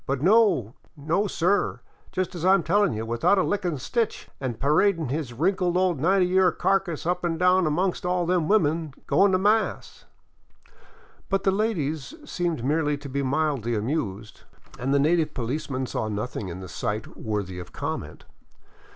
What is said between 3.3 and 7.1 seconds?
a lickin' stitch, an' parading his wrinkled old ninety year carcass